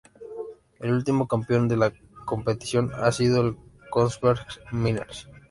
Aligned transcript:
El 0.79 0.93
último 0.93 1.27
campeón 1.27 1.67
de 1.67 1.77
la 1.77 1.93
competición 2.25 2.89
ha 2.95 3.11
sido 3.11 3.39
el 3.41 3.57
Kongsberg 3.91 4.47
Miners. 4.71 5.29